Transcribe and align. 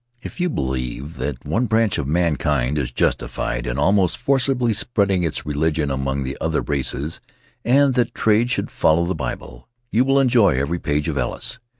If 0.23 0.39
you 0.39 0.49
believe 0.49 1.17
that 1.17 1.45
one 1.45 1.67
branch 1.67 1.99
of 1.99 2.07
mankind 2.07 2.79
is 2.79 2.89
justified 2.91 3.67
in 3.67 3.77
almost 3.77 4.17
forcibly 4.17 4.73
spreading 4.73 5.21
its 5.21 5.45
religion 5.45 5.91
among 5.91 6.23
the 6.23 6.35
other 6.41 6.61
races, 6.63 7.21
and 7.63 7.93
that 7.93 8.15
trade 8.15 8.49
should 8.49 8.71
follow 8.71 9.05
the 9.05 9.13
Bible, 9.13 9.67
you 9.91 10.03
will 10.03 10.19
enjoy 10.19 10.55
every 10.57 10.79
page 10.79 11.07
of 11.07 11.19
Ellis. 11.19 11.59